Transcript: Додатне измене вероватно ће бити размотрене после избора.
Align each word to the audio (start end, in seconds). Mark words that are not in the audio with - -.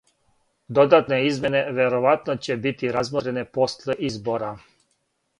Додатне 0.77 1.17
измене 1.25 1.59
вероватно 1.79 2.35
ће 2.47 2.57
бити 2.63 2.91
размотрене 2.95 3.43
после 3.59 3.97
избора. 4.09 4.49